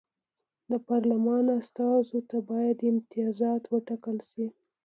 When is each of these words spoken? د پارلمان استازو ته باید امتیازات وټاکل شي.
د 0.71 0.73
پارلمان 0.89 1.45
استازو 1.59 2.19
ته 2.29 2.37
باید 2.49 2.87
امتیازات 2.91 3.63
وټاکل 3.73 4.17
شي. 4.29 4.45